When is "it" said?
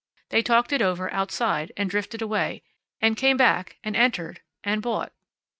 0.73-0.81